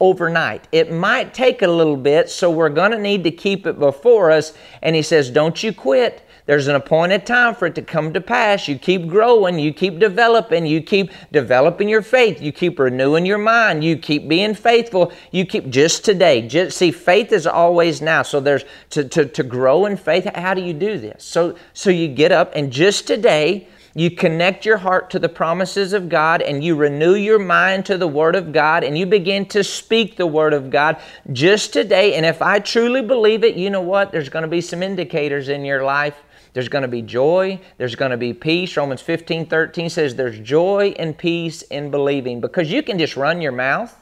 [0.00, 0.66] overnight.
[0.72, 4.32] It might take a little bit, so we're going to need to keep it before
[4.32, 4.52] us.
[4.82, 6.23] And He says, Don't you quit.
[6.46, 8.68] There's an appointed time for it to come to pass.
[8.68, 13.38] You keep growing, you keep developing, you keep developing your faith, you keep renewing your
[13.38, 16.46] mind, you keep being faithful, you keep just today.
[16.46, 18.22] Just see, faith is always now.
[18.22, 20.28] So there's to, to, to grow in faith.
[20.34, 21.24] How do you do this?
[21.24, 25.92] So so you get up and just today you connect your heart to the promises
[25.92, 29.46] of God and you renew your mind to the Word of God and you begin
[29.46, 31.00] to speak the Word of God
[31.32, 32.14] just today.
[32.14, 34.10] And if I truly believe it, you know what?
[34.10, 36.22] There's going to be some indicators in your life
[36.54, 37.60] there's going to be joy.
[37.78, 38.76] There's going to be peace.
[38.76, 43.42] Romans 15, 13 says there's joy and peace in believing because you can just run
[43.42, 43.94] your mouth.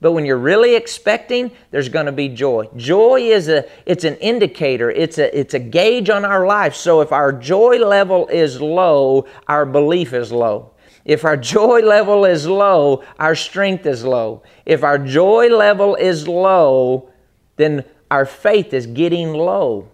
[0.00, 2.68] But when you're really expecting, there's going to be joy.
[2.76, 4.90] Joy is a it's an indicator.
[4.90, 6.74] It's a it's a gauge on our life.
[6.74, 10.72] So if our joy level is low, our belief is low.
[11.04, 14.42] If our joy level is low, our strength is low.
[14.66, 17.08] If our joy level is low,
[17.54, 19.88] then our faith is getting low.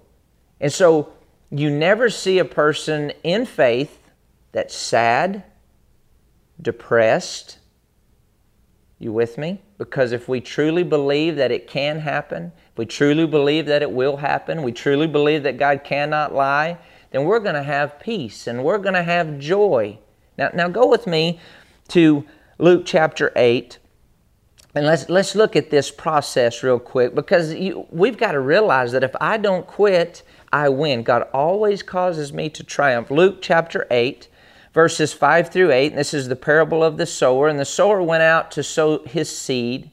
[0.59, 1.13] And so
[1.51, 3.99] you never see a person in faith
[4.53, 5.45] that's sad,
[6.61, 7.59] depressed.
[8.99, 9.63] You with me?
[9.79, 13.91] Because if we truly believe that it can happen, if we truly believe that it
[13.91, 16.79] will happen, we truly believe that God cannot lie,
[17.11, 19.99] then we're going to have peace and we're going to have joy.
[20.37, 21.41] Now, now go with me
[21.89, 22.27] to
[22.59, 23.79] Luke chapter 8.
[24.75, 28.93] And let's, let's look at this process real quick because you, we've got to realize
[28.93, 31.03] that if I don't quit, I win.
[31.03, 33.11] God always causes me to triumph.
[33.11, 34.29] Luke chapter 8,
[34.73, 37.49] verses 5 through 8, and this is the parable of the sower.
[37.49, 39.91] And the sower went out to sow his seed.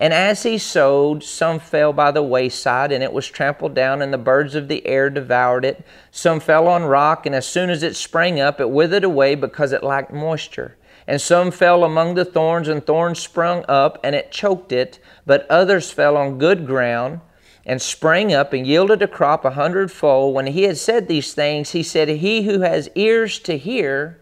[0.00, 4.12] And as he sowed, some fell by the wayside, and it was trampled down, and
[4.12, 5.84] the birds of the air devoured it.
[6.12, 9.72] Some fell on rock, and as soon as it sprang up, it withered away because
[9.72, 10.76] it lacked moisture.
[11.08, 15.00] And some fell among the thorns, and thorns sprung up, and it choked it.
[15.26, 17.20] But others fell on good ground
[17.68, 20.34] and sprang up and yielded a crop a hundredfold.
[20.34, 24.18] When he had said these things, he said, He who has ears to hear,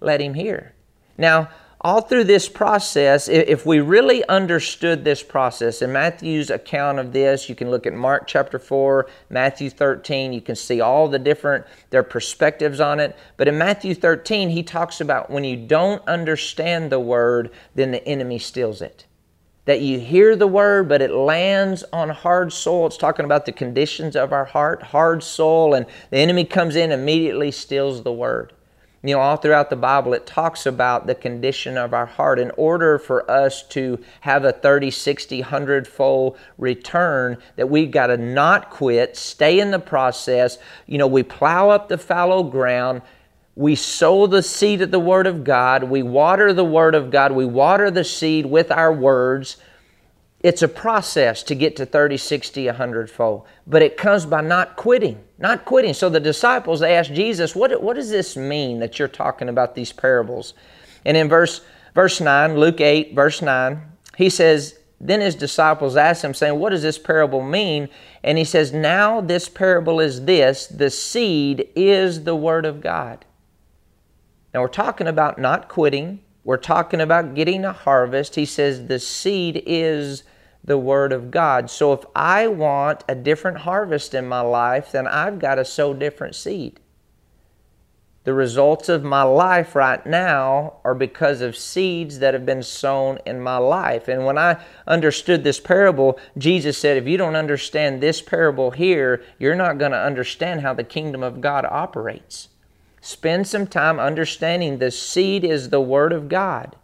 [0.00, 0.74] let him hear.
[1.16, 1.48] Now,
[1.80, 7.48] all through this process, if we really understood this process, in Matthew's account of this,
[7.48, 11.64] you can look at Mark chapter 4, Matthew 13, you can see all the different,
[11.90, 13.16] their perspectives on it.
[13.36, 18.06] But in Matthew 13, he talks about when you don't understand the word, then the
[18.06, 19.06] enemy steals it
[19.64, 22.86] that you hear the word, but it lands on hard soil.
[22.86, 26.90] It's talking about the conditions of our heart, hard soil, and the enemy comes in
[26.90, 28.52] immediately steals the word.
[29.04, 32.38] You know, all throughout the Bible, it talks about the condition of our heart.
[32.38, 38.08] In order for us to have a 30, 60, 100 fold return, that we've got
[38.08, 40.58] to not quit, stay in the process.
[40.86, 43.02] You know, we plow up the fallow ground,
[43.54, 45.84] we sow the seed of the Word of God.
[45.84, 47.32] We water the Word of God.
[47.32, 49.58] We water the seed with our words.
[50.42, 53.46] It's a process to get to 30, 60, 100 fold.
[53.66, 55.92] But it comes by not quitting, not quitting.
[55.92, 59.74] So the disciples, they asked Jesus, what, what does this mean that you're talking about
[59.74, 60.54] these parables?
[61.04, 61.60] And in verse,
[61.94, 63.82] verse 9, Luke 8, verse 9,
[64.16, 67.90] he says, Then his disciples asked him, saying, What does this parable mean?
[68.24, 73.24] And he says, Now this parable is this the seed is the Word of God.
[74.52, 76.20] Now we're talking about not quitting.
[76.44, 78.34] We're talking about getting a harvest.
[78.34, 80.24] He says the seed is
[80.64, 81.70] the Word of God.
[81.70, 85.94] So if I want a different harvest in my life, then I've got to sow
[85.94, 86.80] different seed.
[88.24, 93.18] The results of my life right now are because of seeds that have been sown
[93.26, 94.06] in my life.
[94.06, 99.24] And when I understood this parable, Jesus said, if you don't understand this parable here,
[99.40, 102.48] you're not going to understand how the kingdom of God operates.
[103.04, 106.76] Spend some time understanding the seed is the Word of God.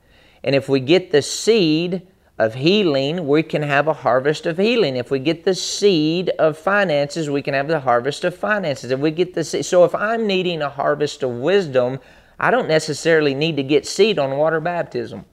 [0.43, 4.97] And if we get the seed of healing, we can have a harvest of healing.
[4.97, 8.91] If we get the seed of finances, we can have the harvest of finances.
[8.91, 12.01] If we get the seed, so if I'm needing a harvest of wisdom,
[12.37, 15.25] I don't necessarily need to get seed on water baptism.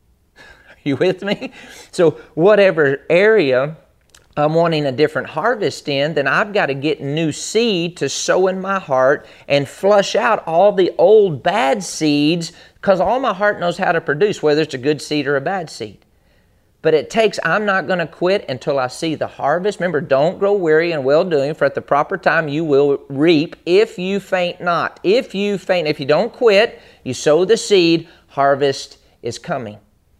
[0.38, 1.52] Are you with me?
[1.90, 3.76] So whatever area
[4.36, 8.46] I'm wanting a different harvest in, then I've got to get new seed to sow
[8.46, 13.58] in my heart and flush out all the old bad seeds because all my heart
[13.58, 16.04] knows how to produce, whether it's a good seed or a bad seed.
[16.82, 19.80] But it takes, I'm not going to quit until I see the harvest.
[19.80, 23.56] Remember, don't grow weary in well doing, for at the proper time you will reap
[23.66, 24.98] if you faint not.
[25.02, 29.78] If you faint, if you don't quit, you sow the seed, harvest is coming.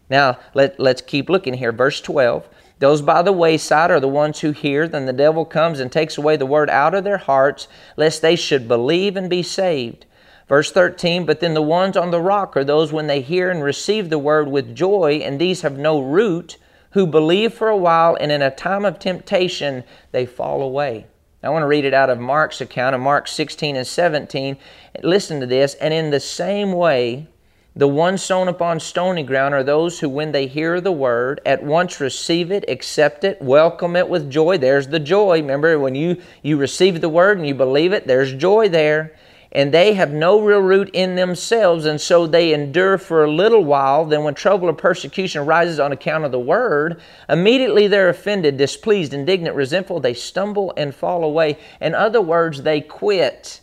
[0.09, 1.71] Now, let, let's keep looking here.
[1.71, 2.47] Verse 12.
[2.81, 6.17] Those by the wayside are the ones who hear, then the devil comes and takes
[6.17, 10.07] away the word out of their hearts, lest they should believe and be saved.
[10.49, 13.63] Verse 13, but then the ones on the rock are those when they hear and
[13.63, 16.57] receive the word with joy, and these have no root,
[16.93, 21.05] who believe for a while, and in a time of temptation they fall away.
[21.43, 24.57] I want to read it out of Mark's account of Mark 16 and 17.
[25.03, 25.75] Listen to this.
[25.75, 27.27] And in the same way,
[27.75, 31.63] the ones sown upon stony ground are those who, when they hear the word, at
[31.63, 34.57] once receive it, accept it, welcome it with joy.
[34.57, 35.41] There's the joy.
[35.41, 39.15] Remember, when you, you receive the word and you believe it, there's joy there
[39.53, 43.65] and they have no real root in themselves, and so they endure for a little
[43.65, 44.05] while.
[44.05, 49.13] Then, when trouble or persecution arises on account of the word, immediately they're offended, displeased,
[49.13, 49.99] indignant, resentful.
[49.99, 51.57] They stumble and fall away.
[51.81, 53.59] In other words, they quit.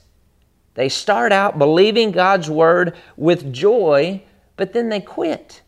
[0.79, 4.23] They start out believing God's word with joy,
[4.55, 5.63] but then they quit.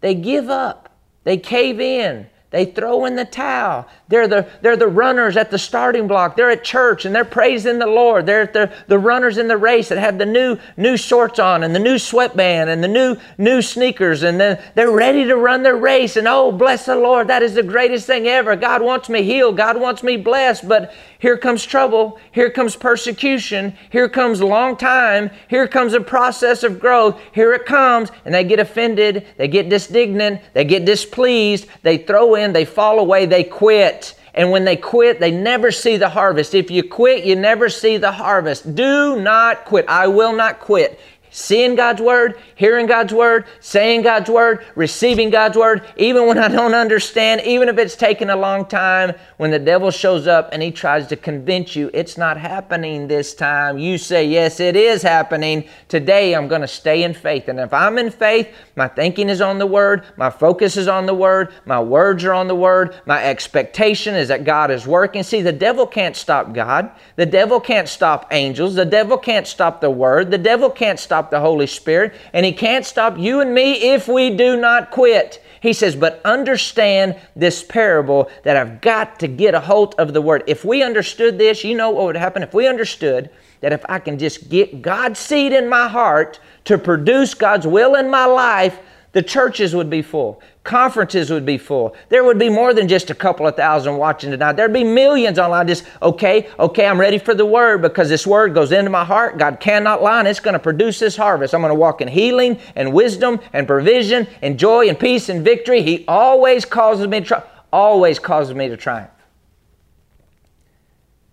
[0.00, 0.88] They give up.
[1.22, 2.26] They cave in.
[2.50, 3.86] They throw in the towel.
[4.08, 6.34] They're the, they're the runners at the starting block.
[6.34, 8.26] They're at church and they're praising the Lord.
[8.26, 11.72] They're, they're the runners in the race that have the new, new shorts on and
[11.72, 14.24] the new sweatband and the new, new sneakers.
[14.24, 16.16] And then they're ready to run their race.
[16.16, 17.28] And oh, bless the Lord.
[17.28, 18.56] That is the greatest thing ever.
[18.56, 19.56] God wants me healed.
[19.56, 20.66] God wants me blessed.
[20.66, 22.18] But here comes trouble.
[22.32, 23.76] Here comes persecution.
[23.90, 25.30] Here comes long time.
[25.48, 27.20] Here comes a process of growth.
[27.32, 28.10] Here it comes.
[28.24, 29.26] And they get offended.
[29.36, 30.40] They get disdignant.
[30.54, 31.66] They get displeased.
[31.82, 32.54] They throw in.
[32.54, 33.26] They fall away.
[33.26, 34.14] They quit.
[34.32, 36.54] And when they quit, they never see the harvest.
[36.54, 38.74] If you quit, you never see the harvest.
[38.74, 39.84] Do not quit.
[39.88, 40.98] I will not quit
[41.30, 46.48] seeing God's Word, hearing God's Word, saying God's Word, receiving God's Word, even when I
[46.48, 50.62] don't understand, even if it's taken a long time, when the devil shows up and
[50.62, 55.02] he tries to convince you it's not happening this time, you say, Yes, it is
[55.02, 55.68] happening.
[55.88, 57.48] Today I'm going to stay in faith.
[57.48, 61.06] And if I'm in faith, my thinking is on the Word, my focus is on
[61.06, 65.22] the Word, my words are on the Word, my expectation is that God is working.
[65.22, 69.80] See, the devil can't stop God, the devil can't stop angels, the devil can't stop
[69.80, 73.40] the Word, the devil can't stop stop the Holy Spirit, and He can't stop you
[73.40, 75.44] and me if we do not quit.
[75.60, 80.22] He says, but understand this parable that I've got to get a hold of the
[80.22, 80.44] Word.
[80.46, 82.42] If we understood this, you know what would happen?
[82.42, 83.28] If we understood
[83.60, 87.96] that if I can just get God's seed in my heart to produce God's will
[87.96, 88.78] in my life,
[89.12, 90.40] the churches would be full.
[90.62, 91.96] Conferences would be full.
[92.10, 94.52] There would be more than just a couple of thousand watching tonight.
[94.52, 95.66] There'd be millions online.
[95.66, 99.36] Just, okay, okay, I'm ready for the word because this word goes into my heart.
[99.38, 101.54] God cannot lie and it's going to produce this harvest.
[101.54, 105.44] I'm going to walk in healing and wisdom and provision and joy and peace and
[105.44, 105.82] victory.
[105.82, 107.44] He always causes me to.
[107.72, 109.10] Always causes me to triumph.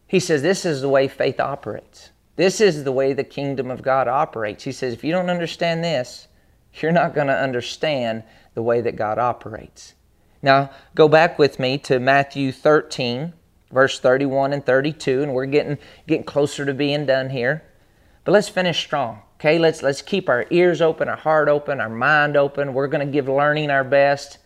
[0.05, 2.11] He says this is the way faith operates.
[2.35, 4.63] This is the way the kingdom of God operates.
[4.63, 6.26] He says if you don't understand this,
[6.81, 9.93] you're not going to understand the way that God operates.
[10.41, 13.33] Now, go back with me to Matthew 13,
[13.71, 17.63] verse 31 and 32, and we're getting, getting closer to being done here.
[18.23, 19.21] But let's finish strong.
[19.39, 22.73] Okay, let's let's keep our ears open, our heart open, our mind open.
[22.73, 24.39] We're going to give learning our best.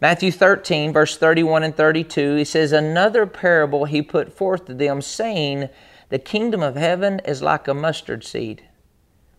[0.00, 5.00] Matthew 13, verse 31 and 32, he says, Another parable he put forth to them,
[5.00, 5.68] saying,
[6.08, 8.62] The kingdom of heaven is like a mustard seed,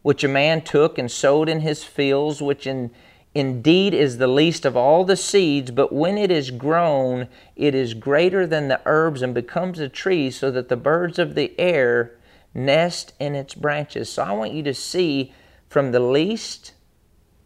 [0.08, 2.90] which a man took and sowed in his fields, which in,
[3.36, 7.94] indeed is the least of all the seeds, but when it is grown, it is
[7.94, 12.18] greater than the herbs and becomes a tree, so that the birds of the air
[12.54, 14.08] nest in its branches.
[14.08, 15.34] So I want you to see
[15.68, 16.72] from the least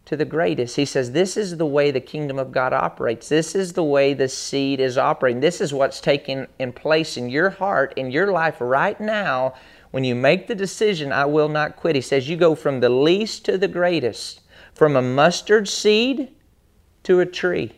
[0.04, 0.76] to the greatest.
[0.76, 3.28] He says, This is the way the kingdom of God operates.
[3.28, 5.40] This is the way the seed is operating.
[5.40, 9.54] This is what's taking in place in your heart, in your life right now
[9.92, 12.88] when you make the decision, I will not quit, he says you go from the
[12.88, 14.40] least to the greatest,
[14.74, 16.28] from a mustard seed
[17.04, 17.72] to a tree,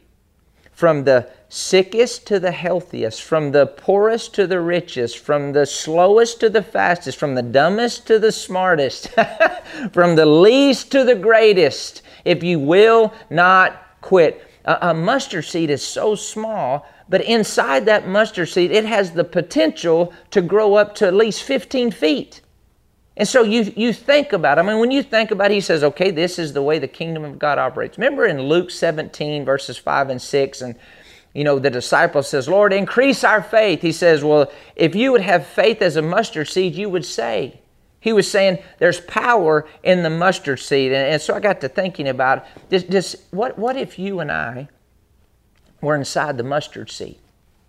[0.71, 6.39] from the sickest to the healthiest, from the poorest to the richest, from the slowest
[6.41, 9.09] to the fastest, from the dumbest to the smartest,
[9.93, 14.49] from the least to the greatest, if you will not quit.
[14.65, 19.25] A, a mustard seed is so small but inside that mustard seed, it has the
[19.25, 22.41] potential to grow up to at least 15 feet.
[23.17, 24.63] And so you, you think about it.
[24.63, 26.89] I mean, when you think about it, he says, okay, this is the way the
[26.89, 27.97] kingdom of God operates.
[27.97, 30.75] Remember in Luke 17, verses 5 and 6, and
[31.33, 33.83] you know, the disciple says, Lord, increase our faith.
[33.83, 37.61] He says, Well, if you would have faith as a mustard seed, you would say.
[37.99, 40.93] He was saying there's power in the mustard seed.
[40.93, 44.31] And, and so I got to thinking about this, this what, what if you and
[44.31, 44.69] I
[45.85, 47.19] were inside the mustard seed?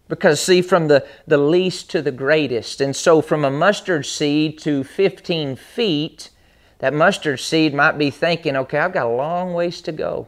[0.07, 2.79] Because, see, from the, the least to the greatest.
[2.79, 6.29] And so, from a mustard seed to 15 feet,
[6.79, 10.27] that mustard seed might be thinking, okay, I've got a long ways to go.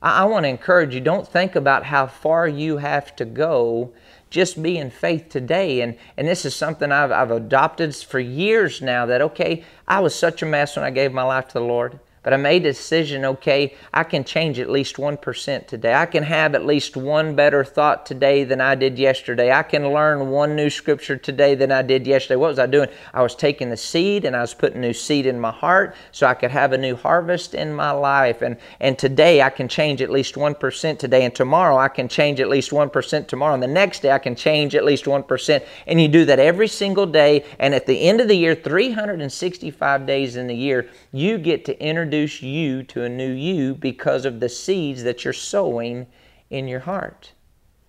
[0.00, 3.92] I, I want to encourage you don't think about how far you have to go.
[4.30, 5.80] Just be in faith today.
[5.80, 10.14] And, and this is something I've, I've adopted for years now that, okay, I was
[10.14, 11.98] such a mess when I gave my life to the Lord.
[12.28, 15.94] But I made a decision, okay, I can change at least 1% today.
[15.94, 19.50] I can have at least one better thought today than I did yesterday.
[19.50, 22.36] I can learn one new scripture today than I did yesterday.
[22.36, 22.90] What was I doing?
[23.14, 26.26] I was taking the seed and I was putting new seed in my heart so
[26.26, 28.42] I could have a new harvest in my life.
[28.42, 31.24] And, and today I can change at least 1% today.
[31.24, 33.54] And tomorrow I can change at least 1% tomorrow.
[33.54, 35.64] And the next day I can change at least 1%.
[35.86, 37.46] And you do that every single day.
[37.58, 41.82] And at the end of the year, 365 days in the year, you get to
[41.82, 46.04] introduce introduce you to a new you because of the seeds that you're sowing
[46.50, 47.32] in your heart.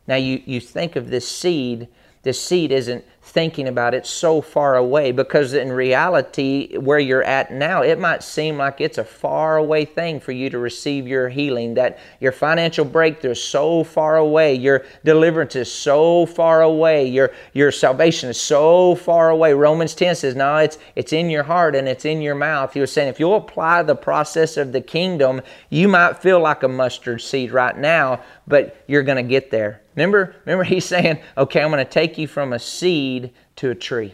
[0.06, 1.88] Now, you, you think of this seed,
[2.24, 7.51] this seed isn't thinking about it so far away because in reality where you're at
[7.51, 11.30] now it might seem like it's a far away thing for you to receive your
[11.30, 17.07] healing that your financial breakthrough is so far away your deliverance is so far away
[17.07, 19.53] your your salvation is so far away.
[19.53, 22.74] Romans 10 says no it's it's in your heart and it's in your mouth.
[22.74, 26.63] He was saying if you'll apply the process of the kingdom you might feel like
[26.63, 31.20] a mustard seed right now but you're going to get there remember remember he's saying
[31.38, 34.14] okay i'm going to take you from a seed to a tree.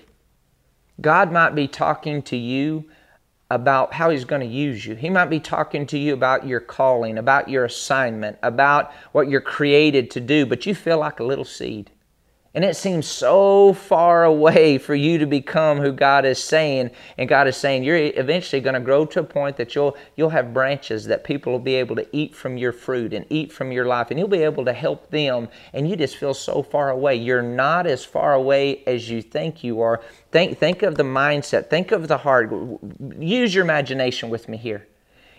[0.99, 2.85] God might be talking to you
[3.51, 4.95] about how He's going to use you.
[4.95, 9.39] He might be talking to you about your calling, about your assignment, about what you're
[9.39, 11.91] created to do, but you feel like a little seed.
[12.55, 16.91] And it seems so far away for you to become who God is saying.
[17.17, 20.29] And God is saying you're eventually going to grow to a point that you'll, you'll
[20.29, 23.73] have branches that people will be able to eat from your fruit and eat from
[23.73, 24.09] your life.
[24.09, 25.49] And you'll be able to help them.
[25.73, 27.17] And you just feel so far away.
[27.17, 30.01] You're not as far away as you think you are.
[30.31, 32.53] Think, think of the mindset, think of the heart.
[33.19, 34.87] Use your imagination with me here.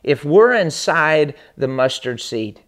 [0.04, 2.60] If we're inside the mustard seed,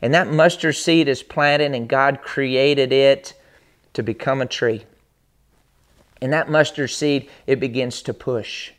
[0.00, 3.34] and that mustard seed is planted and God created it
[3.94, 4.84] to become a tree.
[6.22, 8.72] And that mustard seed, it begins to push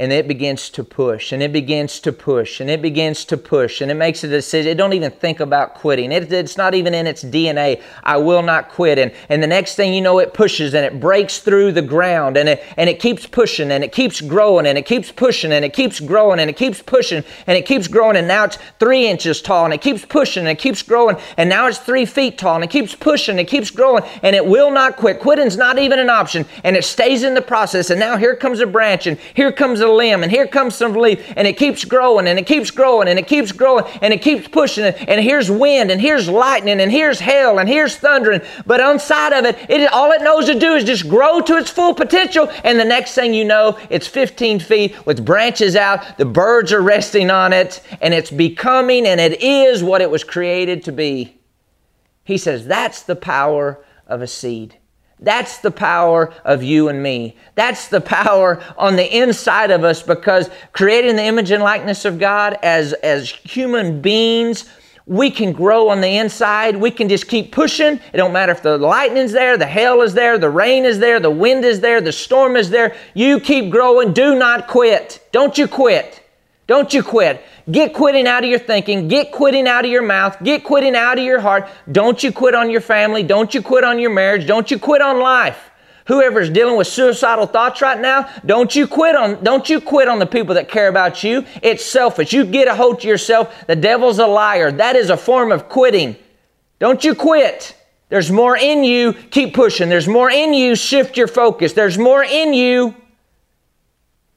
[0.00, 3.80] and it begins to push and it begins to push and it begins to push
[3.80, 4.70] and it makes a decision.
[4.70, 6.12] It don't even think about quitting.
[6.12, 7.82] It, it's not even in its DNA.
[8.04, 8.98] I will not quit.
[8.98, 12.36] And, and the next thing you know, it pushes and it breaks through the ground
[12.36, 15.64] and it, and it keeps pushing and it keeps growing and it keeps pushing and
[15.64, 19.08] it keeps growing and it keeps pushing and it keeps growing and now it's three
[19.08, 22.38] inches tall and it keeps pushing and it keeps growing and now it's three feet
[22.38, 25.18] tall and it keeps pushing and it keeps growing and it will not quit.
[25.18, 27.90] Quitting's not even an option and it stays in the process.
[27.90, 30.94] And now here comes a branch and here comes a limb, and here comes some
[30.94, 34.22] leaf, and it keeps growing, and it keeps growing, and it keeps growing, and it
[34.22, 38.40] keeps pushing, and here's wind, and here's lightning, and here's hail, and here's thundering.
[38.66, 41.56] But on side of it, it all it knows to do is just grow to
[41.56, 46.18] its full potential, and the next thing you know, it's 15 feet with branches out,
[46.18, 50.24] the birds are resting on it, and it's becoming, and it is what it was
[50.24, 51.38] created to be.
[52.24, 54.77] He says that's the power of a seed.
[55.20, 57.36] That's the power of you and me.
[57.54, 62.18] That's the power on the inside of us because creating the image and likeness of
[62.18, 64.68] God as, as human beings,
[65.06, 66.76] we can grow on the inside.
[66.76, 67.98] We can just keep pushing.
[68.12, 71.18] It don't matter if the lightning's there, the hail is there, the rain is there,
[71.18, 72.94] the wind is there, the storm is there.
[73.14, 74.12] You keep growing.
[74.12, 75.26] Do not quit.
[75.32, 76.27] Don't you quit.
[76.68, 77.42] Don't you quit.
[77.70, 79.08] Get quitting out of your thinking.
[79.08, 80.36] Get quitting out of your mouth.
[80.44, 81.68] Get quitting out of your heart.
[81.90, 83.22] Don't you quit on your family.
[83.22, 84.46] Don't you quit on your marriage.
[84.46, 85.70] Don't you quit on life.
[86.06, 90.18] Whoever's dealing with suicidal thoughts right now, don't you quit on don't you quit on
[90.18, 91.44] the people that care about you.
[91.62, 92.32] It's selfish.
[92.32, 93.54] You get a hold to yourself.
[93.66, 94.72] The devil's a liar.
[94.72, 96.16] That is a form of quitting.
[96.78, 97.76] Don't you quit.
[98.08, 99.12] There's more in you.
[99.12, 99.90] Keep pushing.
[99.90, 100.76] There's more in you.
[100.76, 101.74] Shift your focus.
[101.74, 102.94] There's more in you.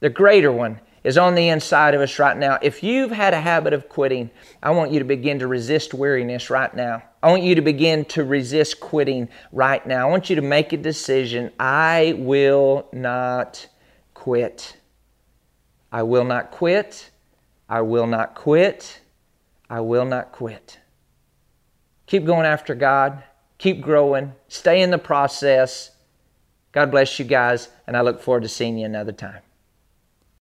[0.00, 2.58] The greater one is on the inside of us right now.
[2.62, 4.30] If you've had a habit of quitting,
[4.62, 7.02] I want you to begin to resist weariness right now.
[7.22, 10.06] I want you to begin to resist quitting right now.
[10.06, 11.52] I want you to make a decision.
[11.58, 13.66] I will not
[14.14, 14.76] quit.
[15.90, 17.10] I will not quit.
[17.68, 19.00] I will not quit.
[19.68, 20.78] I will not quit.
[22.06, 23.22] Keep going after God.
[23.58, 24.32] Keep growing.
[24.48, 25.90] Stay in the process.
[26.72, 29.42] God bless you guys, and I look forward to seeing you another time.